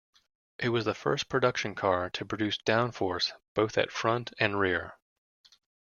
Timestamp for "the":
0.85-0.95